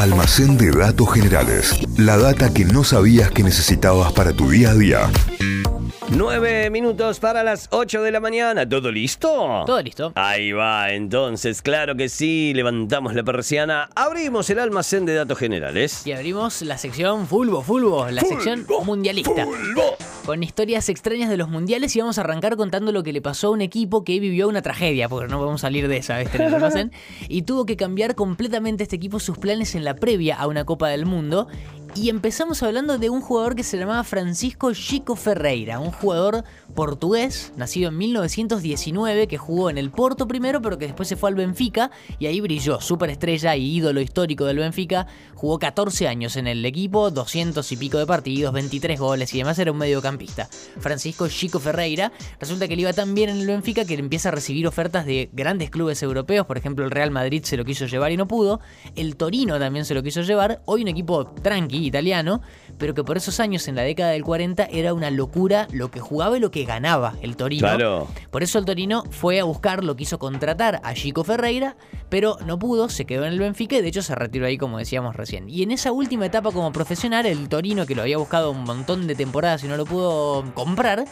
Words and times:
Almacén 0.00 0.56
de 0.56 0.70
datos 0.70 1.12
generales. 1.12 1.78
La 1.98 2.16
data 2.16 2.54
que 2.54 2.64
no 2.64 2.84
sabías 2.84 3.30
que 3.32 3.42
necesitabas 3.42 4.14
para 4.14 4.32
tu 4.32 4.48
día 4.48 4.70
a 4.70 4.74
día. 4.74 5.10
Nueve 6.08 6.70
minutos 6.70 7.20
para 7.20 7.44
las 7.44 7.68
8 7.70 8.00
de 8.00 8.10
la 8.10 8.18
mañana. 8.18 8.66
¿Todo 8.66 8.90
listo? 8.90 9.28
Todo 9.66 9.82
listo. 9.82 10.12
Ahí 10.14 10.52
va, 10.52 10.90
entonces, 10.92 11.60
claro 11.60 11.96
que 11.96 12.08
sí. 12.08 12.54
Levantamos 12.54 13.14
la 13.14 13.22
persiana, 13.24 13.90
abrimos 13.94 14.48
el 14.48 14.60
almacén 14.60 15.04
de 15.04 15.12
datos 15.12 15.36
generales. 15.36 16.06
Y 16.06 16.12
abrimos 16.12 16.62
la 16.62 16.78
sección 16.78 17.26
Fulbo, 17.26 17.60
Fulbo, 17.62 18.08
la 18.08 18.22
sección 18.22 18.66
mundialista. 18.86 19.44
Fulbo. 19.44 19.98
Con 20.26 20.42
historias 20.42 20.88
extrañas 20.88 21.30
de 21.30 21.36
los 21.36 21.48
mundiales 21.48 21.96
y 21.96 22.00
vamos 22.00 22.18
a 22.18 22.20
arrancar 22.20 22.56
contando 22.56 22.92
lo 22.92 23.02
que 23.02 23.12
le 23.12 23.22
pasó 23.22 23.48
a 23.48 23.50
un 23.50 23.62
equipo 23.62 24.04
que 24.04 24.20
vivió 24.20 24.48
una 24.48 24.62
tragedia, 24.62 25.08
porque 25.08 25.28
no 25.28 25.38
podemos 25.38 25.62
salir 25.62 25.88
de 25.88 25.96
esa, 25.96 26.18
¿viste? 26.18 26.42
Almacén. 26.42 26.92
Y 27.28 27.42
tuvo 27.42 27.64
que 27.64 27.76
cambiar 27.76 28.14
completamente 28.14 28.82
este 28.82 28.96
equipo 28.96 29.18
sus 29.18 29.38
planes 29.38 29.74
en 29.74 29.84
la 29.84 29.94
previa 29.94 30.36
a 30.36 30.46
una 30.46 30.64
Copa 30.64 30.88
del 30.88 31.06
Mundo. 31.06 31.48
Y 31.96 32.08
empezamos 32.08 32.62
hablando 32.62 32.98
de 32.98 33.10
un 33.10 33.20
jugador 33.20 33.56
que 33.56 33.64
se 33.64 33.76
llamaba 33.76 34.04
Francisco 34.04 34.72
Chico 34.72 35.16
Ferreira, 35.16 35.80
un 35.80 35.90
jugador 35.90 36.44
portugués, 36.70 37.52
nacido 37.56 37.88
en 37.88 37.98
1919, 37.98 39.26
que 39.26 39.38
jugó 39.38 39.70
en 39.70 39.76
el 39.76 39.90
Porto 39.90 40.28
primero, 40.28 40.62
pero 40.62 40.78
que 40.78 40.86
después 40.86 41.08
se 41.08 41.16
fue 41.16 41.30
al 41.30 41.34
Benfica 41.34 41.90
y 42.20 42.26
ahí 42.26 42.40
brilló, 42.40 42.80
superestrella 42.80 43.56
y 43.56 43.76
ídolo 43.76 44.00
histórico 44.00 44.44
del 44.44 44.58
Benfica. 44.58 45.08
Jugó 45.34 45.58
14 45.58 46.06
años 46.06 46.36
en 46.36 46.46
el 46.46 46.64
equipo, 46.64 47.10
200 47.10 47.70
y 47.72 47.76
pico 47.76 47.98
de 47.98 48.06
partidos, 48.06 48.52
23 48.52 48.98
goles 48.98 49.34
y 49.34 49.38
demás, 49.38 49.58
era 49.58 49.72
un 49.72 49.78
mediocampista. 49.78 50.48
Francisco 50.78 51.28
Chico 51.28 51.58
Ferreira, 51.58 52.12
resulta 52.38 52.68
que 52.68 52.76
le 52.76 52.82
iba 52.82 52.92
tan 52.92 53.14
bien 53.14 53.30
en 53.30 53.38
el 53.38 53.46
Benfica 53.46 53.84
que 53.84 53.94
empieza 53.94 54.28
a 54.28 54.32
recibir 54.32 54.66
ofertas 54.68 55.06
de 55.06 55.28
grandes 55.32 55.70
clubes 55.70 56.02
europeos, 56.04 56.46
por 56.46 56.56
ejemplo 56.56 56.84
el 56.84 56.92
Real 56.92 57.10
Madrid 57.10 57.42
se 57.42 57.56
lo 57.56 57.64
quiso 57.64 57.86
llevar 57.86 58.12
y 58.12 58.16
no 58.16 58.28
pudo, 58.28 58.60
el 58.94 59.16
Torino 59.16 59.58
también 59.58 59.84
se 59.84 59.94
lo 59.94 60.02
quiso 60.04 60.22
llevar, 60.22 60.62
hoy 60.66 60.82
un 60.82 60.88
equipo 60.88 61.26
tranqui, 61.26 61.79
italiano, 61.86 62.40
pero 62.78 62.94
que 62.94 63.04
por 63.04 63.16
esos 63.16 63.40
años, 63.40 63.68
en 63.68 63.76
la 63.76 63.82
década 63.82 64.10
del 64.10 64.24
40, 64.24 64.64
era 64.70 64.94
una 64.94 65.10
locura 65.10 65.68
lo 65.72 65.90
que 65.90 66.00
jugaba 66.00 66.36
y 66.36 66.40
lo 66.40 66.50
que 66.50 66.64
ganaba 66.64 67.14
el 67.22 67.36
Torino. 67.36 67.60
Claro. 67.60 68.08
Por 68.30 68.42
eso 68.42 68.58
el 68.58 68.64
Torino 68.64 69.04
fue 69.10 69.40
a 69.40 69.44
buscarlo, 69.44 69.96
quiso 69.96 70.18
contratar 70.18 70.80
a 70.82 70.94
Chico 70.94 71.24
Ferreira, 71.24 71.76
pero 72.08 72.38
no 72.44 72.58
pudo, 72.58 72.88
se 72.88 73.04
quedó 73.04 73.24
en 73.24 73.32
el 73.32 73.38
Benfica 73.38 73.76
y 73.76 73.82
de 73.82 73.88
hecho 73.88 74.02
se 74.02 74.14
retiró 74.14 74.46
ahí 74.46 74.58
como 74.58 74.78
decíamos 74.78 75.16
recién. 75.16 75.48
Y 75.48 75.62
en 75.62 75.70
esa 75.70 75.92
última 75.92 76.26
etapa 76.26 76.50
como 76.50 76.72
profesional, 76.72 77.26
el 77.26 77.48
Torino, 77.48 77.86
que 77.86 77.94
lo 77.94 78.02
había 78.02 78.18
buscado 78.18 78.50
un 78.50 78.64
montón 78.64 79.06
de 79.06 79.14
temporadas 79.14 79.64
y 79.64 79.68
no 79.68 79.76
lo 79.76 79.84
pudo 79.84 80.44
comprar, 80.54 81.04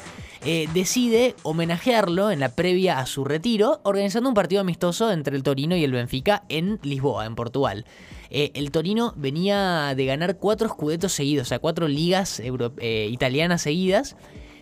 eh, 0.44 0.69
decide 0.72 1.34
homenajearlo 1.42 2.30
en 2.30 2.41
la 2.41 2.50
previa 2.50 2.98
a 2.98 3.06
su 3.06 3.24
retiro, 3.24 3.80
organizando 3.83 4.28
un 4.28 4.34
partido 4.34 4.61
amistoso 4.61 5.11
entre 5.11 5.36
el 5.36 5.42
Torino 5.42 5.77
y 5.77 5.84
el 5.84 5.92
Benfica 5.92 6.44
en 6.48 6.78
Lisboa, 6.83 7.27
en 7.27 7.34
Portugal. 7.34 7.84
Eh, 8.30 8.50
el 8.54 8.70
Torino 8.70 9.14
venía 9.16 9.94
de 9.96 10.04
ganar 10.06 10.36
cuatro 10.36 10.66
escudetos 10.66 11.12
seguidos, 11.12 11.46
o 11.46 11.48
sea, 11.48 11.58
cuatro 11.58 11.88
ligas 11.88 12.40
eh, 12.40 13.08
italianas 13.10 13.62
seguidas. 13.62 14.16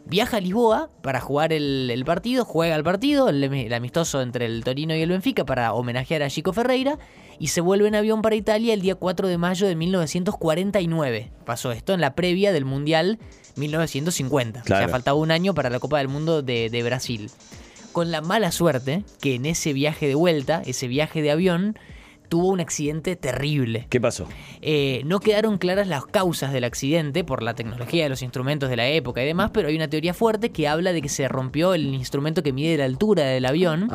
Viaja 0.09 0.37
a 0.37 0.41
Lisboa 0.41 0.89
para 1.03 1.21
jugar 1.21 1.53
el, 1.53 1.91
el 1.93 2.05
partido, 2.05 2.45
juega 2.45 2.77
el 2.77 2.85
partido, 2.85 3.29
el, 3.29 3.43
el 3.43 3.75
amistoso 3.75 4.23
entre 4.23 4.47
el 4.47 4.63
Torino 4.63 4.95
y 4.95 5.01
el 5.03 5.09
Benfica 5.11 5.45
para 5.45 5.73
homenajear 5.73 6.23
a 6.23 6.31
Chico 6.31 6.53
Ferreira 6.53 6.97
y 7.41 7.49
se 7.49 7.61
vuelve 7.61 7.89
en 7.89 7.97
avión 7.97 8.23
para 8.23 8.37
Italia 8.37 8.73
el 8.73 8.83
día 8.83 8.95
4 8.95 9.27
de 9.27 9.37
mayo 9.37 9.67
de 9.67 9.75
1949. 9.75 11.33
Pasó 11.45 11.73
esto 11.73 11.93
en 11.93 12.01
la 12.01 12.15
previa 12.15 12.53
del 12.53 12.65
Mundial 12.65 13.19
1950. 13.57 14.61
O 14.61 14.63
Claro. 14.65 14.85
sea, 14.85 14.89
faltaba 14.93 15.19
un 15.19 15.31
año 15.31 15.55
para 15.55 15.71
la 15.71 15.81
Copa 15.81 15.99
del 15.99 16.09
Mundo 16.09 16.43
de, 16.43 16.71
de 16.71 16.83
Brasil. 16.83 17.31
Con 17.93 18.11
la 18.11 18.21
mala 18.21 18.53
suerte 18.53 19.05
que 19.21 19.35
en 19.35 19.47
ese 19.47 19.73
viaje 19.73 20.07
de 20.07 20.15
vuelta, 20.15 20.63
ese 20.67 20.87
viaje 20.87 21.23
de 21.23 21.31
avión, 21.31 21.79
tuvo 22.29 22.49
un 22.49 22.61
accidente 22.61 23.17
terrible. 23.17 23.87
¿Qué 23.91 24.01
pasó? 24.01 24.29
Eh, 24.61 25.03
no 25.05 25.21
quedaron 25.21 25.59
claras 25.59 25.89
las 25.89 26.07
causas 26.07 26.53
del 26.53 26.65
accidente 26.65 27.25
por 27.25 27.43
la 27.43 27.55
tecnología 27.55 28.05
de 28.05 28.09
los 28.09 28.23
instrumentos 28.23 28.69
de 28.71 28.77
la 28.77 28.89
época 28.89 29.23
y 29.23 29.27
demás, 29.27 29.51
pero 29.53 29.69
hay 29.69 29.77
una 29.77 29.89
teoría 29.89 30.15
fuerte 30.15 30.51
que 30.51 30.69
habla 30.69 30.93
de 30.93 31.03
que 31.03 31.09
se 31.09 31.29
rompió 31.29 31.75
el 31.75 31.95
instrumento 31.95 32.43
que 32.43 32.53
mide 32.53 32.77
la 32.77 32.85
altura 32.85 33.25
del 33.25 33.45
avión. 33.47 33.89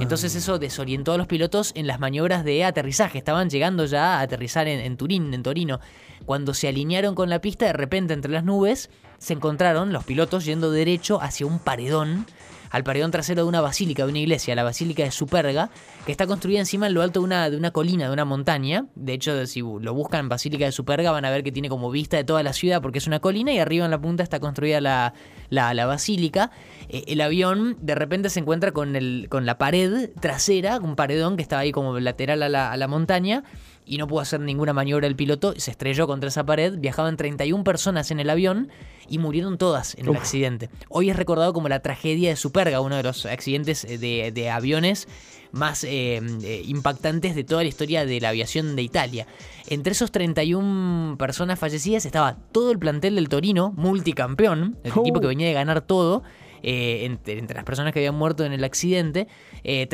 Entonces 0.00 0.34
eso 0.34 0.58
desorientó 0.58 1.12
a 1.12 1.18
los 1.18 1.26
pilotos 1.26 1.72
en 1.74 1.86
las 1.86 2.00
maniobras 2.00 2.44
de 2.44 2.64
aterrizaje. 2.64 3.18
Estaban 3.18 3.50
llegando 3.50 3.84
ya 3.86 4.18
a 4.18 4.20
aterrizar 4.20 4.68
en, 4.68 4.80
en 4.80 4.96
Turín, 4.96 5.32
en 5.32 5.42
Torino. 5.42 5.80
Cuando 6.24 6.54
se 6.54 6.68
alinearon 6.68 7.14
con 7.14 7.30
la 7.30 7.40
pista, 7.40 7.66
de 7.66 7.72
repente 7.72 8.14
entre 8.14 8.32
las 8.32 8.44
nubes 8.44 8.90
se 9.18 9.32
encontraron 9.32 9.92
los 9.92 10.04
pilotos 10.04 10.44
yendo 10.44 10.70
derecho 10.70 11.20
hacia 11.22 11.46
un 11.46 11.58
paredón 11.58 12.26
al 12.70 12.84
paredón 12.84 13.10
trasero 13.10 13.42
de 13.42 13.48
una 13.48 13.60
basílica, 13.60 14.04
de 14.04 14.10
una 14.10 14.18
iglesia, 14.18 14.54
la 14.54 14.64
Basílica 14.64 15.04
de 15.04 15.10
Superga, 15.10 15.70
que 16.04 16.12
está 16.12 16.26
construida 16.26 16.60
encima 16.60 16.86
en 16.86 16.94
lo 16.94 17.02
alto 17.02 17.20
de 17.20 17.24
una, 17.24 17.50
de 17.50 17.56
una 17.56 17.70
colina, 17.70 18.06
de 18.06 18.12
una 18.12 18.24
montaña. 18.24 18.86
De 18.94 19.12
hecho, 19.12 19.46
si 19.46 19.60
lo 19.60 19.94
buscan 19.94 20.28
Basílica 20.28 20.64
de 20.64 20.72
Superga, 20.72 21.10
van 21.10 21.24
a 21.24 21.30
ver 21.30 21.42
que 21.42 21.52
tiene 21.52 21.68
como 21.68 21.90
vista 21.90 22.16
de 22.16 22.24
toda 22.24 22.42
la 22.42 22.52
ciudad 22.52 22.82
porque 22.82 22.98
es 22.98 23.06
una 23.06 23.20
colina 23.20 23.52
y 23.52 23.58
arriba 23.58 23.84
en 23.84 23.90
la 23.90 24.00
punta 24.00 24.22
está 24.22 24.40
construida 24.40 24.80
la, 24.80 25.14
la, 25.50 25.74
la 25.74 25.86
basílica. 25.86 26.50
Eh, 26.88 27.04
el 27.08 27.20
avión 27.20 27.76
de 27.80 27.94
repente 27.94 28.30
se 28.30 28.40
encuentra 28.40 28.72
con, 28.72 28.96
el, 28.96 29.26
con 29.30 29.46
la 29.46 29.58
pared 29.58 30.10
trasera, 30.20 30.78
un 30.78 30.96
paredón 30.96 31.36
que 31.36 31.42
estaba 31.42 31.62
ahí 31.62 31.72
como 31.72 31.98
lateral 31.98 32.42
a 32.42 32.48
la, 32.48 32.72
a 32.72 32.76
la 32.76 32.88
montaña 32.88 33.44
y 33.86 33.98
no 33.98 34.06
pudo 34.06 34.20
hacer 34.20 34.40
ninguna 34.40 34.72
maniobra 34.72 35.06
el 35.06 35.16
piloto, 35.16 35.54
se 35.56 35.70
estrelló 35.70 36.06
contra 36.06 36.28
esa 36.28 36.44
pared, 36.44 36.74
viajaban 36.78 37.16
31 37.16 37.62
personas 37.64 38.10
en 38.10 38.20
el 38.20 38.28
avión 38.28 38.68
y 39.08 39.18
murieron 39.18 39.56
todas 39.58 39.94
en 39.94 40.08
el 40.08 40.16
accidente. 40.16 40.68
Hoy 40.88 41.08
es 41.10 41.16
recordado 41.16 41.52
como 41.52 41.68
la 41.68 41.80
tragedia 41.80 42.30
de 42.30 42.36
Superga, 42.36 42.80
uno 42.80 42.96
de 42.96 43.04
los 43.04 43.24
accidentes 43.26 43.84
eh, 43.84 43.98
de, 43.98 44.32
de 44.32 44.50
aviones 44.50 45.06
más 45.52 45.84
eh, 45.84 46.20
eh, 46.42 46.62
impactantes 46.66 47.34
de 47.36 47.44
toda 47.44 47.62
la 47.62 47.68
historia 47.68 48.04
de 48.04 48.20
la 48.20 48.30
aviación 48.30 48.74
de 48.76 48.82
Italia. 48.82 49.26
Entre 49.68 49.92
esos 49.92 50.10
31 50.10 51.16
personas 51.18 51.58
fallecidas 51.58 52.04
estaba 52.04 52.36
todo 52.52 52.72
el 52.72 52.78
plantel 52.78 53.14
del 53.14 53.28
Torino, 53.28 53.72
multicampeón, 53.76 54.76
el 54.82 54.90
equipo 54.90 55.20
que 55.20 55.28
venía 55.28 55.46
de 55.46 55.54
ganar 55.54 55.80
todo. 55.80 56.24
eh, 56.62 57.04
entre, 57.04 57.38
entre 57.38 57.54
las 57.54 57.64
personas 57.64 57.92
que 57.92 58.00
habían 58.00 58.16
muerto 58.16 58.44
en 58.44 58.52
el 58.52 58.64
accidente, 58.64 59.28
eh, 59.62 59.86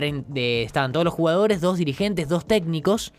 estaban 0.65 0.93
todos 0.93 1.05
los 1.05 1.13
jugadores, 1.13 1.61
dos 1.61 1.77
dirigentes, 1.77 2.29
dos 2.29 2.47
técnicos. 2.47 3.13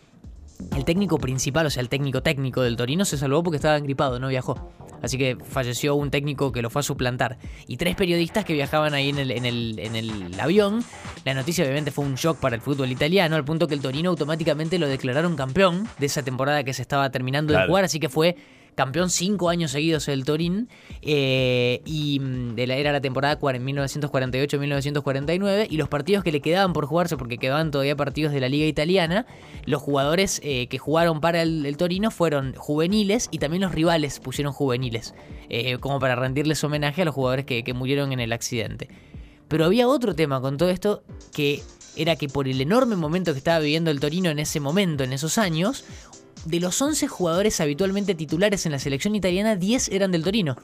El 0.76 0.86
técnico 0.86 1.18
principal, 1.18 1.66
o 1.66 1.70
sea, 1.70 1.82
el 1.82 1.90
técnico 1.90 2.22
técnico 2.22 2.62
del 2.62 2.76
Torino 2.76 3.06
se 3.06 3.18
salvó 3.18 3.44
porque 3.44 3.58
estaba 3.58 3.80
gripado, 3.80 4.20
no 4.20 4.28
viajó. 4.28 4.72
Así 5.02 5.18
que 5.18 5.36
falleció 5.36 5.96
un 5.96 6.12
técnico 6.12 6.52
que 6.52 6.62
lo 6.62 6.70
fue 6.70 6.80
a 6.80 6.84
suplantar. 6.84 7.38
Y 7.68 7.76
tres 7.76 7.96
periodistas 7.96 8.46
que 8.46 8.54
viajaban 8.54 8.94
ahí 8.94 9.10
en 9.10 9.20
el, 9.20 9.32
en 9.32 9.46
el, 9.46 9.78
en 9.80 9.96
el 9.96 10.40
avión. 10.40 10.84
La 11.26 11.34
noticia 11.34 11.66
obviamente 11.66 11.92
fue 11.92 12.06
un 12.06 12.16
shock 12.16 12.40
para 12.40 12.56
el 12.56 12.62
fútbol 12.62 12.90
italiano, 12.90 13.36
al 13.36 13.44
punto 13.44 13.68
que 13.68 13.74
el 13.74 13.82
Torino 13.82 14.12
automáticamente 14.12 14.80
lo 14.80 14.88
declararon 14.88 15.36
campeón 15.36 15.88
de 16.00 16.06
esa 16.06 16.24
temporada 16.24 16.64
que 16.64 16.74
se 16.74 16.82
estaba 16.82 17.10
terminando 17.10 17.54
de 17.54 17.66
jugar. 17.68 17.84
Así 17.84 18.00
que 18.00 18.08
fue 18.08 18.38
campeón 18.76 19.10
cinco 19.10 19.50
años 19.50 19.72
seguidos 19.72 20.08
el 20.08 20.26
Torín. 20.26 20.70
eh, 21.02 21.82
y 21.86 22.20
mm, 22.20 22.56
de 22.56 22.68
la, 22.68 22.76
era 22.76 22.92
la 22.92 23.02
temporada 23.02 23.40
cuar- 23.40 23.60
1948-1949. 23.60 25.68
Y 25.70 25.78
los 25.78 25.90
partidos 25.90 26.24
que 26.24 26.32
le 26.32 26.42
quedaban 26.42 26.74
por 26.74 26.86
jugarse, 26.86 27.18
porque 27.18 27.38
quedaban 27.38 27.72
todavía 27.72 27.96
partidos 27.96 28.34
de 28.34 28.40
la 28.40 28.50
liga 28.50 28.66
italiana, 28.66 29.26
los 29.66 29.82
jugadores 29.82 30.40
eh, 30.44 30.68
que 30.68 30.78
jugaron 30.78 31.22
para 31.22 31.42
el, 31.42 31.66
el 31.66 31.78
Torino 31.78 32.12
fueron 32.12 32.54
juveniles 32.56 33.28
y 33.32 33.40
también 33.40 33.62
los 33.62 33.72
rivales 33.74 34.20
pusieron 34.20 34.54
juveniles, 34.54 35.14
eh, 35.50 35.78
como 35.78 36.00
para 36.00 36.16
rendirles 36.16 36.64
homenaje 36.64 37.02
a 37.02 37.06
los 37.06 37.16
jugadores 37.16 37.46
que, 37.46 37.64
que 37.64 37.74
murieron 37.74 38.12
en 38.12 38.20
el 38.20 38.34
accidente. 38.34 38.90
Pero 39.48 39.66
había 39.66 39.88
otro 39.88 40.16
tema 40.16 40.42
con 40.42 40.58
todo 40.58 40.70
esto 40.70 41.04
que 41.34 41.62
era 41.96 42.16
que 42.16 42.28
por 42.28 42.48
el 42.48 42.60
enorme 42.60 42.96
momento 42.96 43.34
que 43.34 43.38
estaba 43.38 43.60
viviendo 43.60 43.92
el 43.92 44.00
Torino 44.00 44.32
en 44.32 44.40
ese 44.40 44.60
momento, 44.60 45.04
en 45.04 45.14
esos 45.14 45.38
años, 45.38 45.86
de 46.46 46.60
los 46.60 46.82
11 46.82 47.08
jugadores 47.08 47.60
habitualmente 47.62 48.16
titulares 48.16 48.66
en 48.66 48.72
la 48.72 48.80
selección 48.80 49.16
italiana, 49.16 49.56
10 49.56 49.90
eran 49.90 50.12
del 50.12 50.24
Torino. 50.24 50.56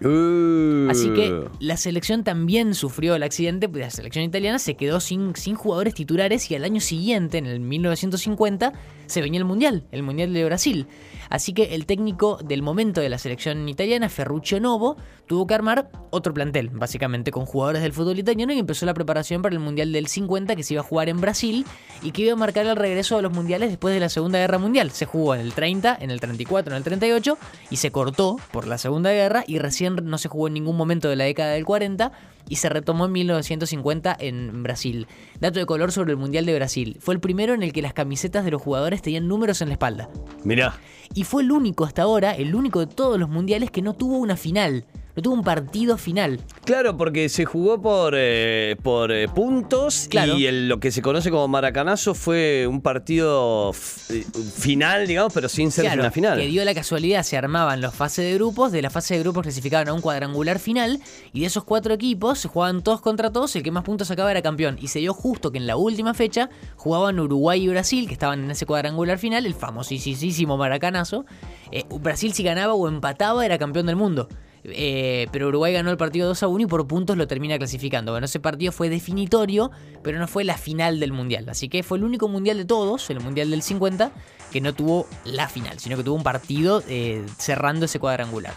Así 0.90 1.10
que 1.14 1.48
la 1.60 1.78
selección 1.78 2.24
también 2.24 2.74
sufrió 2.74 3.16
el 3.16 3.24
accidente, 3.24 3.70
pues 3.70 3.84
la 3.84 3.90
selección 3.90 4.26
italiana 4.26 4.60
se 4.60 4.76
quedó 4.76 5.00
sin, 5.00 5.36
sin 5.36 5.56
jugadores 5.56 5.94
titulares 5.94 6.50
y 6.52 6.56
al 6.56 6.64
año 6.64 6.82
siguiente, 6.82 7.38
en 7.38 7.46
el 7.46 7.60
1950, 7.60 8.74
se 9.06 9.22
venía 9.22 9.40
el 9.40 9.46
Mundial, 9.46 9.84
el 9.92 10.04
Mundial 10.04 10.34
de 10.34 10.46
Brasil. 10.46 10.88
Así 11.30 11.54
que 11.54 11.76
el 11.76 11.86
técnico 11.86 12.40
del 12.44 12.62
momento 12.62 13.02
de 13.02 13.10
la 13.10 13.18
selección 13.18 13.68
italiana, 13.70 14.10
Ferruccio 14.10 14.60
Novo, 14.60 14.98
tuvo 15.30 15.46
que 15.46 15.54
armar 15.54 15.92
otro 16.10 16.34
plantel, 16.34 16.72
básicamente 16.72 17.30
con 17.30 17.46
jugadores 17.46 17.84
del 17.84 17.94
fútbol 17.94 18.18
italiano 18.18 18.52
y 18.52 18.58
empezó 18.58 18.88
la 18.88 18.96
preparación 18.96 19.44
para 19.44 19.54
el 19.54 19.60
Mundial 19.60 19.94
del 19.94 20.08
50 20.08 20.56
que 20.56 20.64
se 20.64 20.74
iba 20.74 20.82
a 20.82 20.84
jugar 20.84 21.08
en 21.08 21.22
Brasil 21.22 21.68
y 22.02 22.12
que 22.12 22.24
iba 22.24 22.34
a 22.34 22.36
marcar 22.36 22.66
el 22.66 22.76
regreso 22.76 23.16
de 23.16 23.22
los 23.22 23.32
mundiales 23.32 23.70
después 23.70 23.94
de 23.94 24.00
la 24.00 24.10
Segunda 24.10 24.40
Guerra 24.40 24.58
Mundial. 24.58 24.90
Se 24.90 25.06
jugó 25.06 25.36
en 25.36 25.42
el 25.42 25.54
30, 25.54 26.00
en 26.02 26.10
el 26.10 26.20
34, 26.20 26.74
en 26.74 26.78
el 26.78 26.84
38 26.84 27.38
y 27.70 27.76
se 27.76 27.92
cortó 27.92 28.38
por 28.52 28.66
la 28.66 28.80
Segunda 28.80 29.12
Guerra 29.12 29.44
y 29.46 29.60
recién 29.60 29.98
no 30.04 30.18
se 30.18 30.30
jugó 30.30 30.48
en 30.48 30.56
ningún 30.56 30.76
momento 30.76 31.10
de 31.10 31.16
la 31.16 31.26
década 31.26 31.52
del 31.52 31.64
40 31.64 32.12
y 32.50 32.58
se 32.58 32.68
retomó 32.68 33.06
en 33.06 33.14
1950 33.14 34.18
en 34.20 34.64
Brasil. 34.64 35.08
Dato 35.40 35.60
de 35.60 35.66
color 35.66 35.92
sobre 35.92 36.12
el 36.12 36.18
Mundial 36.18 36.46
de 36.46 36.56
Brasil. 36.56 36.98
Fue 37.00 37.14
el 37.14 37.22
primero 37.22 37.54
en 37.54 37.64
el 37.64 37.72
que 37.72 37.82
las 37.82 37.94
camisetas 37.94 38.44
de 38.44 38.52
los 38.52 38.62
jugadores 38.62 39.02
tenían 39.02 39.28
números 39.28 39.62
en 39.62 39.70
la 39.70 39.76
espalda. 39.76 40.10
Mirá. 40.44 40.78
Y 41.14 41.24
fue 41.24 41.44
el 41.44 41.52
único 41.52 41.86
hasta 41.86 42.02
ahora, 42.02 42.36
el 42.36 42.56
único 42.56 42.80
de 42.80 42.88
todos 42.88 43.20
los 43.20 43.30
mundiales 43.30 43.72
que 43.72 43.82
no 43.82 43.94
tuvo 43.94 44.18
una 44.18 44.36
final. 44.36 44.86
no 45.16 45.22
tuvo 45.22 45.36
un 45.36 45.44
partido 45.44 45.98
final. 45.98 46.40
Claro, 46.70 46.96
porque 46.98 47.30
se 47.30 47.46
jugó 47.46 47.82
por, 47.82 48.14
eh, 48.16 48.76
por 48.84 49.12
eh, 49.12 49.28
puntos 49.28 50.06
Claro. 50.08 50.38
y 50.38 50.46
el- 50.46 50.70
lo 50.70 50.80
que 50.80 50.92
se 50.92 51.02
conoce 51.02 51.32
como 51.32 51.48
maracanazo 51.48 52.14
fue 52.14 52.68
un 52.68 52.82
partido 52.82 53.72
eh, 54.12 54.24
final, 54.56 55.08
digamos, 55.08 55.34
pero 55.34 55.50
sin 55.50 55.72
ser 55.72 55.86
Claro, 55.86 56.02
una 56.02 56.12
final. 56.12 56.38
que 56.40 56.46
dio 56.46 56.64
la 56.64 56.76
casualidad, 56.76 57.24
se 57.24 57.38
armaban 57.38 57.82
las 57.82 57.96
fases 57.96 58.24
de 58.24 58.36
grupos, 58.36 58.72
de 58.72 58.84
la 58.84 58.92
fase 58.92 59.16
de 59.16 59.22
grupos 59.22 59.42
clasificaban 59.42 59.88
a 59.90 59.94
un 59.94 60.02
cuadrangular 60.02 60.60
final, 60.60 61.00
y 61.34 61.40
de 61.40 61.48
esos 61.48 61.64
cuatro 61.64 61.92
equipos 61.96 62.38
se 62.38 62.50
jugaban 62.50 62.84
todos 62.84 63.02
contra 63.02 63.32
todos, 63.32 63.56
el 63.56 63.64
que 63.64 63.72
más 63.72 63.84
puntos 63.84 64.08
sacaba 64.10 64.30
era 64.30 64.44
campeón. 64.44 64.78
Y 64.80 64.90
se 64.90 65.00
dio 65.00 65.16
justo 65.16 65.52
que 65.52 65.58
en 65.58 65.66
la 65.66 65.76
última 65.76 66.14
fecha 66.14 66.52
jugaban 66.76 67.20
Uruguay 67.20 67.64
y 67.64 67.68
Brasil, 67.68 68.06
que 68.06 68.14
estaban 68.14 68.44
en 68.44 68.52
ese 68.52 68.68
cuadrangular 68.68 69.18
final, 69.18 69.48
el 69.48 69.56
famosísimo 69.56 70.56
maracanazo. 70.56 71.26
Eh, 71.72 71.86
Brasil 72.00 72.32
si 72.34 72.44
ganaba 72.44 72.76
o 72.76 72.88
empataba 72.88 73.44
era 73.44 73.58
campeón 73.58 73.88
del 73.88 73.96
mundo. 73.96 74.30
Eh, 74.64 75.28
pero 75.32 75.48
Uruguay 75.48 75.74
ganó 75.74 75.92
el 75.92 75.98
partido 75.98 76.28
2 76.28 76.44
a 76.44 76.48
1 76.48 76.64
y 76.64 76.68
por 76.68 76.88
puntos 76.88 77.18
lo 77.18 77.28
termina 77.28 77.58
clasificando. 77.58 78.12
Bueno, 78.12 78.26
ese 78.26 78.40
partido 78.40 78.72
fue 78.72 78.90
definitorio, 78.90 79.72
pero 80.04 80.20
no 80.20 80.28
fue 80.28 80.44
la 80.44 80.58
final 80.58 81.00
del 81.00 81.12
mundial. 81.12 81.48
Así 81.50 81.70
que 81.70 81.84
fue 81.84 81.98
el 81.98 82.04
único 82.04 82.28
mundial 82.28 82.58
de 82.58 82.66
todos, 82.66 83.10
el 83.10 83.20
mundial 83.20 83.52
del 83.52 83.62
50, 83.62 84.12
que 84.52 84.62
no 84.62 84.74
tuvo 84.74 85.08
la 85.26 85.48
final, 85.48 85.80
sino 85.80 85.98
que 85.98 86.04
tuvo 86.04 86.16
un 86.16 86.24
partido 86.24 86.84
eh, 86.88 87.24
cerrando 87.38 87.86
ese 87.86 88.00
cuadrangular. 88.00 88.54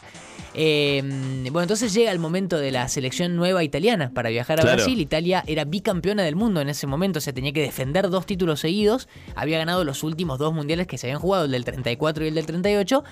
Eh, 0.55 1.01
bueno, 1.51 1.63
entonces 1.63 1.95
llega 1.95 2.11
el 2.13 2.19
momento 2.19 2.59
de 2.59 2.71
la 2.71 2.87
selección 2.89 3.37
nueva 3.37 3.65
italiana 3.65 4.11
para 4.13 4.29
viajar 4.31 4.59
a 4.61 4.63
Claro. 4.63 4.77
Brasil. 4.77 5.01
Italia 5.01 5.43
era 5.47 5.65
bicampeona 5.65 6.23
del 6.23 6.37
mundo 6.37 6.61
en 6.61 6.69
ese 6.69 6.87
momento, 6.87 7.19
o 7.19 7.23
sea, 7.23 7.33
tenía 7.33 7.53
que 7.53 7.63
defender 7.63 8.11
dos 8.11 8.27
títulos 8.27 8.61
seguidos. 8.61 9.09
Había 9.35 9.59
ganado 9.59 9.85
los 9.85 10.03
últimos 10.03 10.39
dos 10.39 10.53
mundiales 10.53 10.87
que 10.87 10.99
se 10.99 11.07
habían 11.07 11.21
jugado, 11.21 11.47
el 11.47 11.53
del 11.53 11.65
34 11.65 12.25
y 12.25 12.29
el 12.29 12.35
del 12.35 12.47
38. 12.47 13.03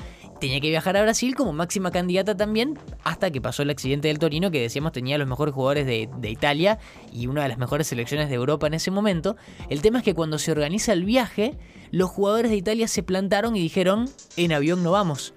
Tenía 0.40 0.60
que 0.60 0.68
viajar 0.68 0.96
a 0.96 1.02
Brasil 1.02 1.34
como 1.34 1.52
máxima 1.52 1.90
candidata 1.90 2.36
también, 2.36 2.78
hasta 3.04 3.30
que 3.30 3.40
pasó 3.40 3.62
el 3.62 3.70
accidente 3.70 4.08
del 4.08 4.18
Torino, 4.18 4.50
que 4.50 4.60
decíamos 4.60 4.92
tenía 4.92 5.18
los 5.18 5.28
mejores 5.28 5.54
jugadores 5.54 5.86
de, 5.86 6.08
de 6.18 6.30
Italia 6.30 6.78
y 7.12 7.26
una 7.26 7.42
de 7.42 7.48
las 7.48 7.58
mejores 7.58 7.86
selecciones 7.86 8.28
de 8.28 8.34
Europa 8.34 8.66
en 8.66 8.74
ese 8.74 8.90
momento. 8.90 9.36
El 9.68 9.82
tema 9.82 9.98
es 9.98 10.04
que 10.04 10.14
cuando 10.14 10.38
se 10.38 10.52
organiza 10.52 10.92
el 10.92 11.04
viaje, 11.04 11.56
los 11.90 12.10
jugadores 12.10 12.50
de 12.50 12.56
Italia 12.56 12.86
se 12.88 13.02
plantaron 13.02 13.56
y 13.56 13.60
dijeron, 13.60 14.08
en 14.36 14.52
avión 14.52 14.82
no 14.82 14.92
vamos. 14.92 15.34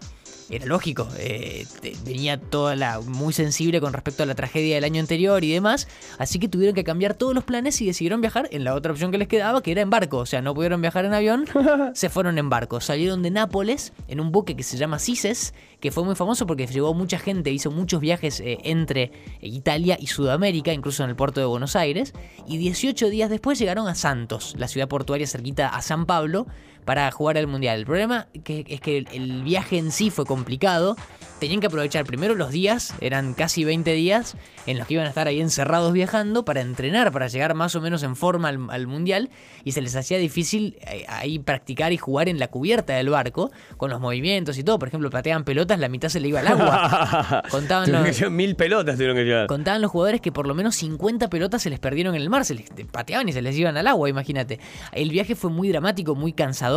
Era 0.54 0.68
lógico, 0.68 1.08
eh, 1.18 1.66
venía 2.06 2.40
toda 2.40 2.76
la 2.76 3.02
muy 3.02 3.34
sensible 3.34 3.82
con 3.82 3.92
respecto 3.92 4.22
a 4.22 4.28
la 4.28 4.36
tragedia 4.36 4.76
del 4.76 4.84
año 4.84 5.00
anterior 5.00 5.44
y 5.44 5.52
demás, 5.52 5.88
así 6.20 6.38
que 6.38 6.48
tuvieron 6.48 6.76
que 6.76 6.84
cambiar 6.84 7.16
todos 7.16 7.34
los 7.34 7.44
planes 7.44 7.82
y 7.82 7.88
decidieron 7.88 8.22
viajar 8.22 8.48
en 8.52 8.64
la 8.64 8.76
otra 8.76 8.92
opción 8.92 9.12
que 9.12 9.18
les 9.18 9.28
quedaba, 9.28 9.64
que 9.64 9.72
era 9.72 9.82
en 9.82 9.90
barco, 9.90 10.20
o 10.20 10.28
sea, 10.28 10.44
no 10.44 10.54
pudieron 10.54 10.80
viajar 10.80 11.06
en 11.06 11.14
avión, 11.16 11.46
se 11.96 12.10
fueron 12.10 12.38
en 12.38 12.52
barco, 12.52 12.82
salieron 12.82 13.24
de 13.24 13.32
Nápoles 13.32 13.94
en 14.08 14.20
un 14.20 14.32
buque 14.32 14.56
que 14.56 14.62
se 14.62 14.78
llama 14.78 15.00
Cises, 15.00 15.56
que 15.80 15.92
fue 15.92 16.04
muy 16.04 16.14
famoso 16.14 16.46
porque 16.46 16.68
llevó 16.68 16.94
mucha 16.94 17.18
gente, 17.18 17.50
hizo 17.50 17.72
muchos 17.72 18.00
viajes 18.00 18.40
eh, 18.40 18.60
entre 18.64 19.12
Italia 19.42 19.98
y 20.00 20.06
Sudamérica, 20.06 20.72
incluso 20.72 21.04
en 21.04 21.10
el 21.10 21.16
puerto 21.16 21.40
de 21.40 21.48
Buenos 21.48 21.76
Aires, 21.76 22.14
y 22.46 22.58
18 22.58 23.10
días 23.10 23.32
después 23.32 23.58
llegaron 23.58 23.88
a 23.88 23.96
Santos, 23.96 24.54
la 24.60 24.68
ciudad 24.68 24.88
portuaria 24.88 25.26
cerquita 25.26 25.70
a 25.70 25.82
San 25.82 26.06
Pablo, 26.06 26.46
para 26.86 27.10
jugar 27.12 27.38
el 27.38 27.48
mundial. 27.48 27.80
El 27.80 27.86
problema 27.86 28.28
que- 28.44 28.66
es 28.68 28.82
que 28.82 29.06
el- 29.12 29.44
viaje 29.44 29.78
en 29.78 29.92
sí 29.92 30.10
fue 30.10 30.26
complicado. 30.26 30.96
Tenían 31.40 31.60
que 31.60 31.68
aprovechar 31.68 32.06
primero 32.06 32.36
los 32.36 32.52
días, 32.52 32.94
eran 33.02 33.34
casi 33.34 33.66
20 33.66 33.92
días 33.94 34.38
en 34.66 34.78
los 34.78 34.88
que 34.88 34.94
iban 34.94 35.06
a 35.06 35.10
estar 35.10 35.28
ahí 35.28 35.42
encerrados 35.42 35.92
viajando 35.92 36.46
para 36.46 36.62
entrenar, 36.62 37.12
para 37.12 37.28
llegar 37.28 37.54
más 37.54 37.76
o 37.76 37.82
menos 37.82 38.02
en 38.04 38.16
forma 38.16 38.48
al, 38.48 38.70
al 38.70 38.88
mundial. 38.88 39.30
Y 39.66 39.74
se 39.74 39.82
les 39.82 39.94
hacía 39.98 40.18
difícil 40.20 40.78
eh, 40.88 41.06
ahí 41.10 41.40
practicar 41.40 41.92
y 41.92 41.98
jugar 41.98 42.30
en 42.30 42.40
la 42.40 42.48
cubierta 42.48 42.94
del 42.94 43.10
barco, 43.10 43.52
con 43.76 43.90
los 43.90 44.00
movimientos 44.00 44.58
y 44.58 44.64
todo. 44.64 44.80
Por 44.80 44.88
ejemplo, 44.88 45.10
pateaban 45.10 45.44
pelotas, 45.44 45.80
la 45.80 45.90
mitad 45.90 46.08
se 46.08 46.22
le 46.22 46.30
iba 46.30 46.40
al 46.40 46.48
agua. 46.48 47.44
Contaban 47.52 47.92
los- 47.92 48.18
que 48.18 48.30
mil 48.30 48.56
pelotas 48.56 48.96
tuvieron 48.96 49.18
que 49.18 49.24
llevar. 49.26 49.48
Contaban 49.48 49.82
los 49.82 49.92
jugadores 49.92 50.22
que 50.22 50.32
por 50.32 50.48
lo 50.48 50.56
menos 50.56 50.76
50 50.76 51.30
pelotas 51.30 51.62
se 51.62 51.70
les 51.70 51.80
perdieron 51.80 52.16
en 52.16 52.22
el 52.22 52.30
mar, 52.30 52.46
se 52.46 52.54
les 52.56 52.70
pateaban 52.92 53.28
y 53.28 53.34
se 53.34 53.42
les 53.42 53.58
iban 53.58 53.76
al 53.76 53.88
agua, 53.88 54.08
imagínate. 54.10 54.60
El 54.94 55.10
viaje 55.10 55.36
fue 55.36 55.50
muy 55.50 55.68
dramático, 55.70 56.16
muy 56.16 56.32
cansador 56.32 56.73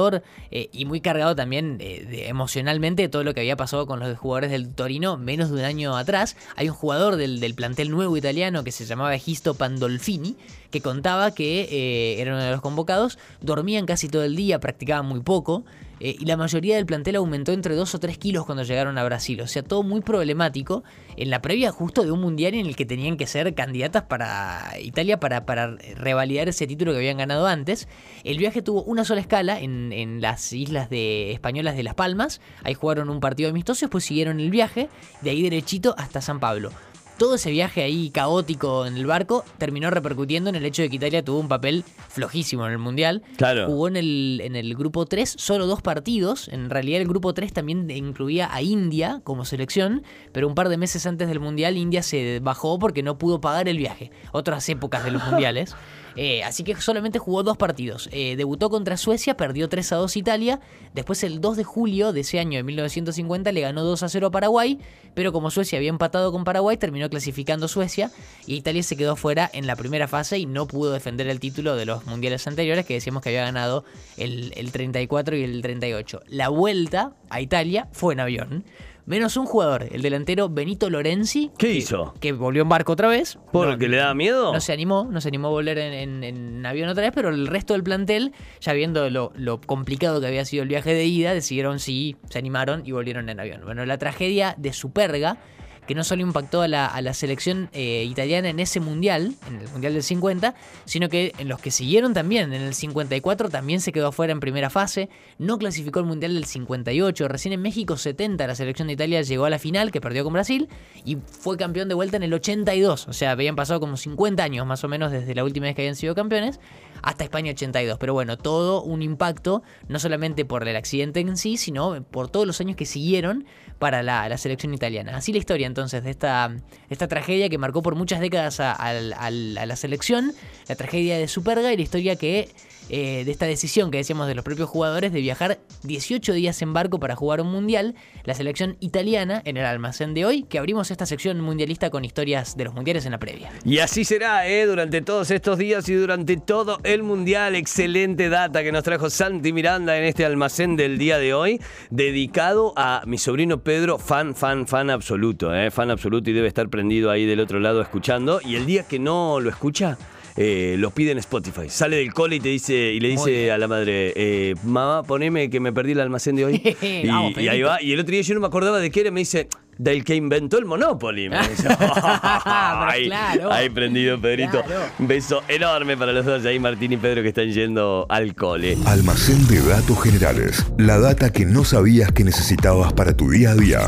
eh, 0.50 0.68
y 0.72 0.84
muy 0.84 1.00
cargado 1.00 1.34
también 1.34 1.78
eh, 1.80 2.26
emocionalmente 2.28 3.02
de 3.02 3.08
todo 3.08 3.24
lo 3.24 3.34
que 3.34 3.40
había 3.40 3.56
pasado 3.56 3.86
con 3.86 4.00
los 4.00 4.18
jugadores 4.18 4.50
del 4.50 4.68
Torino 4.74 5.16
menos 5.16 5.50
de 5.50 5.56
un 5.56 5.64
año 5.64 5.96
atrás. 5.96 6.36
Hay 6.56 6.68
un 6.68 6.74
jugador 6.74 7.16
del, 7.16 7.40
del 7.40 7.54
plantel 7.54 7.90
nuevo 7.90 8.16
italiano 8.16 8.64
que 8.64 8.72
se 8.72 8.84
llamaba 8.84 9.14
Egisto 9.14 9.54
Pandolfini 9.54 10.36
que 10.70 10.80
contaba 10.80 11.30
que 11.32 11.62
eh, 11.62 12.20
era 12.20 12.34
uno 12.34 12.42
de 12.42 12.50
los 12.50 12.60
convocados, 12.60 13.18
dormían 13.40 13.86
casi 13.86 14.08
todo 14.08 14.24
el 14.24 14.36
día, 14.36 14.60
practicaban 14.60 15.06
muy 15.06 15.20
poco. 15.20 15.64
Eh, 16.00 16.16
y 16.18 16.24
la 16.26 16.36
mayoría 16.36 16.76
del 16.76 16.86
plantel 16.86 17.16
aumentó 17.16 17.52
entre 17.52 17.74
2 17.74 17.94
o 17.94 17.98
3 17.98 18.18
kilos 18.18 18.44
cuando 18.44 18.64
llegaron 18.64 18.98
a 18.98 19.04
Brasil. 19.04 19.40
O 19.40 19.46
sea, 19.46 19.62
todo 19.62 19.82
muy 19.82 20.00
problemático 20.00 20.84
en 21.16 21.30
la 21.30 21.40
previa 21.40 21.72
justo 21.72 22.04
de 22.04 22.10
un 22.10 22.20
mundial 22.20 22.54
en 22.54 22.66
el 22.66 22.76
que 22.76 22.84
tenían 22.84 23.16
que 23.16 23.26
ser 23.26 23.54
candidatas 23.54 24.04
para 24.04 24.72
Italia 24.80 25.18
para, 25.18 25.46
para 25.46 25.76
revalidar 25.96 26.48
ese 26.48 26.66
título 26.66 26.92
que 26.92 26.98
habían 26.98 27.18
ganado 27.18 27.46
antes. 27.46 27.88
El 28.24 28.38
viaje 28.38 28.62
tuvo 28.62 28.82
una 28.82 29.04
sola 29.04 29.20
escala 29.20 29.60
en, 29.60 29.92
en 29.92 30.20
las 30.20 30.52
islas 30.52 30.90
de 30.90 31.32
españolas 31.32 31.76
de 31.76 31.82
Las 31.82 31.94
Palmas. 31.94 32.40
Ahí 32.62 32.74
jugaron 32.74 33.08
un 33.10 33.20
partido 33.20 33.50
amistoso, 33.50 33.86
después 33.86 34.04
siguieron 34.04 34.40
el 34.40 34.50
viaje, 34.50 34.88
de 35.22 35.30
ahí 35.30 35.42
derechito 35.42 35.94
hasta 35.98 36.20
San 36.20 36.40
Pablo. 36.40 36.70
Todo 37.18 37.36
ese 37.36 37.50
viaje 37.50 37.82
ahí 37.82 38.10
caótico 38.10 38.84
en 38.84 38.96
el 38.96 39.06
barco 39.06 39.42
terminó 39.56 39.90
repercutiendo 39.90 40.50
en 40.50 40.56
el 40.56 40.66
hecho 40.66 40.82
de 40.82 40.90
que 40.90 40.96
Italia 40.96 41.24
tuvo 41.24 41.38
un 41.38 41.48
papel 41.48 41.82
flojísimo 42.08 42.66
en 42.66 42.72
el 42.72 42.78
Mundial. 42.78 43.22
Claro. 43.36 43.66
Jugó 43.66 43.88
en 43.88 43.96
el, 43.96 44.40
en 44.44 44.54
el 44.54 44.74
grupo 44.74 45.06
3 45.06 45.34
solo 45.38 45.66
dos 45.66 45.80
partidos. 45.80 46.48
En 46.48 46.68
realidad 46.68 47.00
el 47.00 47.08
grupo 47.08 47.32
3 47.32 47.54
también 47.54 47.90
incluía 47.90 48.52
a 48.54 48.60
India 48.60 49.20
como 49.24 49.46
selección, 49.46 50.02
pero 50.32 50.46
un 50.46 50.54
par 50.54 50.68
de 50.68 50.76
meses 50.76 51.06
antes 51.06 51.28
del 51.28 51.40
Mundial 51.40 51.78
India 51.78 52.02
se 52.02 52.40
bajó 52.40 52.78
porque 52.78 53.02
no 53.02 53.16
pudo 53.16 53.40
pagar 53.40 53.66
el 53.68 53.78
viaje. 53.78 54.10
Otras 54.32 54.68
épocas 54.68 55.02
de 55.04 55.10
los 55.10 55.24
Mundiales. 55.30 55.74
Eh, 56.16 56.42
así 56.42 56.64
que 56.64 56.74
solamente 56.76 57.18
jugó 57.18 57.42
dos 57.42 57.56
partidos. 57.56 58.08
Eh, 58.10 58.36
debutó 58.36 58.70
contra 58.70 58.96
Suecia, 58.96 59.36
perdió 59.36 59.68
3 59.68 59.92
a 59.92 59.96
2 59.96 60.16
Italia. 60.16 60.60
Después 60.94 61.22
el 61.22 61.40
2 61.40 61.58
de 61.58 61.64
julio 61.64 62.12
de 62.12 62.20
ese 62.20 62.40
año 62.40 62.56
de 62.58 62.62
1950 62.62 63.52
le 63.52 63.60
ganó 63.60 63.84
2 63.84 64.02
a 64.02 64.08
0 64.08 64.26
a 64.28 64.30
Paraguay. 64.30 64.78
Pero 65.14 65.32
como 65.32 65.50
Suecia 65.50 65.78
había 65.78 65.90
empatado 65.90 66.32
con 66.32 66.44
Paraguay, 66.44 66.76
terminó 66.76 67.08
clasificando 67.10 67.68
Suecia. 67.68 68.10
Y 68.46 68.54
Italia 68.54 68.82
se 68.82 68.96
quedó 68.96 69.16
fuera 69.16 69.50
en 69.52 69.66
la 69.66 69.76
primera 69.76 70.08
fase 70.08 70.38
y 70.38 70.46
no 70.46 70.66
pudo 70.66 70.92
defender 70.92 71.28
el 71.28 71.38
título 71.38 71.76
de 71.76 71.86
los 71.86 72.06
mundiales 72.06 72.46
anteriores 72.46 72.86
que 72.86 72.94
decíamos 72.94 73.22
que 73.22 73.28
había 73.28 73.42
ganado 73.42 73.84
el, 74.16 74.52
el 74.56 74.72
34 74.72 75.36
y 75.36 75.42
el 75.42 75.62
38. 75.62 76.22
La 76.28 76.48
vuelta 76.48 77.12
a 77.28 77.40
Italia 77.40 77.88
fue 77.92 78.14
en 78.14 78.20
avión. 78.20 78.64
Menos 79.06 79.36
un 79.36 79.46
jugador, 79.46 79.86
el 79.92 80.02
delantero 80.02 80.48
Benito 80.48 80.90
Lorenzi. 80.90 81.52
¿Qué 81.58 81.68
que- 81.68 81.74
hizo? 81.74 82.12
Que 82.20 82.32
volvió 82.32 82.62
en 82.62 82.68
barco 82.68 82.92
otra 82.92 83.06
vez. 83.06 83.38
¿Porque 83.52 83.86
No- 83.86 83.90
le 83.92 83.96
daba 83.98 84.14
miedo? 84.14 84.52
no 84.52 84.60
se 84.60 84.72
animó, 84.72 85.06
no 85.10 85.20
se 85.20 85.28
animó 85.28 85.46
a 85.46 85.50
volver 85.52 85.78
en, 85.78 85.92
en- 85.92 86.24
en 86.24 86.66
avión 86.66 86.88
otra 86.88 87.04
vez, 87.04 87.12
pero 87.14 87.28
el 87.28 87.46
resto 87.46 87.74
del 87.74 87.84
plantel, 87.84 88.32
ya 88.60 88.72
viendo 88.72 89.08
lo, 89.08 89.30
lo 89.36 89.60
complicado 89.60 90.20
que 90.20 90.26
había 90.26 90.44
sido 90.44 90.64
el 90.64 90.68
viaje 90.68 90.92
de 90.92 91.04
ida, 91.06 91.34
decidieron 91.34 91.78
sí, 91.78 92.16
se 92.28 92.38
animaron 92.40 92.82
y 92.84 92.90
volvieron 92.90 93.28
en 93.28 93.38
avión. 93.38 93.60
Bueno, 93.64 93.86
la 93.86 93.96
tragedia 93.96 94.54
de 94.58 94.72
Superga, 94.72 95.38
que 95.86 95.94
no 95.94 96.04
solo 96.04 96.22
impactó 96.22 96.62
a 96.62 96.68
la, 96.68 96.86
a 96.86 97.00
la 97.00 97.14
selección 97.14 97.68
eh, 97.72 98.04
italiana 98.04 98.48
en 98.48 98.60
ese 98.60 98.80
mundial, 98.80 99.34
en 99.48 99.60
el 99.60 99.68
mundial 99.68 99.94
del 99.94 100.02
50, 100.02 100.54
sino 100.84 101.08
que 101.08 101.32
en 101.38 101.48
los 101.48 101.60
que 101.60 101.70
siguieron 101.70 102.14
también, 102.14 102.52
en 102.52 102.62
el 102.62 102.74
54 102.74 103.48
también 103.48 103.80
se 103.80 103.92
quedó 103.92 104.08
afuera 104.08 104.32
en 104.32 104.40
primera 104.40 104.70
fase, 104.70 105.08
no 105.38 105.58
clasificó 105.58 106.00
el 106.00 106.06
mundial 106.06 106.34
del 106.34 106.44
58, 106.44 107.28
recién 107.28 107.52
en 107.54 107.62
México 107.62 107.96
70 107.96 108.46
la 108.46 108.54
selección 108.54 108.88
de 108.88 108.94
Italia 108.94 109.22
llegó 109.22 109.44
a 109.44 109.50
la 109.50 109.58
final, 109.58 109.92
que 109.92 110.00
perdió 110.00 110.24
con 110.24 110.32
Brasil, 110.32 110.68
y 111.04 111.16
fue 111.16 111.56
campeón 111.56 111.88
de 111.88 111.94
vuelta 111.94 112.16
en 112.16 112.22
el 112.22 112.34
82, 112.34 113.08
o 113.08 113.12
sea, 113.12 113.30
habían 113.30 113.56
pasado 113.56 113.80
como 113.80 113.96
50 113.96 114.42
años 114.42 114.66
más 114.66 114.82
o 114.84 114.88
menos 114.88 115.12
desde 115.12 115.34
la 115.34 115.44
última 115.44 115.66
vez 115.66 115.76
que 115.76 115.82
habían 115.82 115.96
sido 115.96 116.14
campeones, 116.14 116.60
hasta 117.02 117.24
España 117.24 117.52
82, 117.52 117.98
pero 117.98 118.14
bueno, 118.14 118.36
todo 118.36 118.82
un 118.82 119.02
impacto, 119.02 119.62
no 119.88 119.98
solamente 119.98 120.44
por 120.44 120.66
el 120.66 120.76
accidente 120.76 121.20
en 121.20 121.36
sí, 121.36 121.56
sino 121.56 122.02
por 122.04 122.28
todos 122.28 122.46
los 122.46 122.60
años 122.60 122.76
que 122.76 122.86
siguieron 122.86 123.46
para 123.78 124.02
la, 124.02 124.28
la 124.28 124.38
selección 124.38 124.72
italiana. 124.74 125.16
Así 125.16 125.32
la 125.32 125.38
historia 125.38 125.66
entonces 125.66 126.02
de 126.02 126.10
esta, 126.10 126.54
esta 126.88 127.08
tragedia 127.08 127.48
que 127.48 127.58
marcó 127.58 127.82
por 127.82 127.94
muchas 127.94 128.20
décadas 128.20 128.60
a, 128.60 128.92
la 128.92 129.76
selección, 129.76 130.32
la 130.68 130.76
tragedia 130.76 131.18
de 131.18 131.28
Superga 131.28 131.72
y 131.72 131.76
la 131.76 131.82
historia 131.82 132.16
que 132.16 132.48
eh, 132.88 133.24
de 133.24 133.32
esta 133.32 133.46
decisión 133.46 133.90
que 133.90 133.98
decíamos 133.98 134.28
de 134.28 134.36
los 134.36 134.44
propios 134.44 134.68
jugadores 134.68 135.12
de 135.12 135.20
viajar 135.20 135.58
18 135.82 136.32
días 136.34 136.62
en 136.62 136.72
barco 136.72 137.00
para 137.00 137.16
jugar 137.16 137.40
un 137.40 137.50
mundial, 137.50 137.96
la 138.22 138.34
selección 138.34 138.76
italiana 138.78 139.42
en 139.44 139.56
el 139.56 139.64
almacén 139.64 140.14
de 140.14 140.24
hoy, 140.24 140.44
que 140.44 140.58
abrimos 140.58 140.92
esta 140.92 141.04
sección 141.04 141.40
mundialista 141.40 141.90
con 141.90 142.04
historias 142.04 142.56
de 142.56 142.64
los 142.64 142.74
mundiales 142.74 143.04
en 143.04 143.12
la 143.12 143.18
previa. 143.18 143.50
Y 143.64 143.78
así 143.78 144.04
será, 144.04 144.46
¿eh? 144.46 144.66
Durante 144.66 145.02
todos 145.02 145.32
estos 145.32 145.58
días 145.58 145.88
y 145.88 145.94
durante 145.94 146.36
todo 146.36 146.78
el 146.86 147.02
Mundial. 147.02 147.54
Excelente 147.56 148.28
data 148.28 148.62
que 148.62 148.72
nos 148.72 148.82
trajo 148.84 149.10
Santi 149.10 149.52
Miranda 149.52 149.98
en 149.98 150.04
este 150.04 150.24
almacén 150.24 150.76
del 150.76 150.98
día 150.98 151.18
de 151.18 151.34
hoy, 151.34 151.60
dedicado 151.90 152.72
a 152.76 153.02
mi 153.06 153.18
sobrino 153.18 153.60
Pedro, 153.60 153.98
fan, 153.98 154.34
fan, 154.34 154.66
fan 154.66 154.90
absoluto, 154.90 155.54
¿eh? 155.54 155.70
Fan 155.70 155.90
absoluto 155.90 156.30
y 156.30 156.32
debe 156.32 156.48
estar 156.48 156.68
prendido 156.68 157.10
ahí 157.10 157.26
del 157.26 157.40
otro 157.40 157.60
lado 157.60 157.82
escuchando. 157.82 158.40
Y 158.44 158.56
el 158.56 158.66
día 158.66 158.84
que 158.84 158.98
no 158.98 159.40
lo 159.40 159.50
escucha... 159.50 159.98
eh, 160.38 160.76
lo 160.78 160.90
pide 160.90 161.12
en 161.12 161.18
Spotify. 161.18 161.68
Sale 161.68 161.96
del 161.96 162.12
cole 162.12 162.36
y 162.36 162.40
te 162.40 162.50
dice 162.50 162.74
y 162.74 163.00
le 163.00 163.08
dice 163.08 163.50
a 163.50 163.56
la 163.56 163.68
madre, 163.68 164.12
eh, 164.14 164.54
mamá, 164.64 165.02
poneme 165.02 165.48
que 165.48 165.60
me 165.60 165.72
perdí 165.72 165.92
el 165.92 166.00
almacén 166.00 166.36
de 166.36 166.44
hoy. 166.44 166.76
y, 166.82 167.06
Vamos, 167.06 167.38
y 167.38 167.48
ahí 167.48 167.62
va. 167.62 167.80
Y 167.80 167.92
el 167.92 168.00
otro 168.00 168.12
día 168.12 168.20
yo 168.20 168.34
no 168.34 168.40
me 168.40 168.46
acordaba 168.46 168.78
de 168.78 168.90
qué 168.90 169.00
era. 169.00 169.10
Me 169.10 169.20
dice, 169.20 169.48
del 169.78 170.04
que 170.04 170.14
inventó 170.14 170.58
el 170.58 170.64
Monopoly. 170.64 171.28
Me 171.28 171.48
dice. 171.48 171.68
ahí, 171.68 173.06
claro. 173.06 173.52
ahí 173.52 173.68
prendido, 173.70 174.20
Pedrito. 174.20 174.62
Claro. 174.62 174.84
Un 174.98 175.08
beso 175.08 175.42
enorme 175.48 175.96
para 175.96 176.12
los 176.12 176.24
dos 176.24 176.44
ahí, 176.44 176.58
Martín 176.58 176.92
y 176.92 176.96
Pedro, 176.96 177.22
que 177.22 177.28
están 177.28 177.50
yendo 177.50 178.06
al 178.08 178.34
cole. 178.34 178.76
Almacén 178.86 179.46
de 179.48 179.60
datos 179.62 180.02
generales. 180.02 180.64
La 180.78 180.98
data 180.98 181.32
que 181.32 181.44
no 181.44 181.64
sabías 181.64 182.12
que 182.12 182.24
necesitabas 182.24 182.92
para 182.92 183.14
tu 183.16 183.30
día 183.30 183.50
a 183.50 183.54
día. 183.54 183.80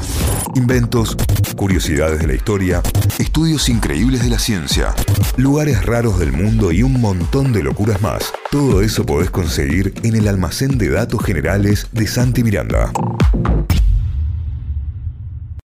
Inventos, 0.55 1.17
curiosidades 1.57 2.21
de 2.21 2.27
la 2.27 2.35
historia, 2.35 2.83
estudios 3.19 3.69
increíbles 3.69 4.23
de 4.23 4.31
la 4.31 4.39
ciencia, 4.39 4.95
lugares 5.37 5.85
raros 5.85 6.19
del 6.19 6.33
mundo 6.33 6.73
y 6.73 6.83
un 6.83 7.01
montón 7.01 7.53
de 7.53 7.63
locuras 7.63 8.01
más. 8.03 8.33
Todo 8.51 8.83
eso 8.83 9.05
podés 9.05 9.31
conseguir 9.31 9.93
en 10.03 10.17
el 10.17 10.29
Almacén 10.29 10.79
de 10.79 10.89
Datos 10.91 11.25
Generales 11.25 11.89
de 11.93 12.07
Santi 12.07 12.43
Miranda. 12.43 12.91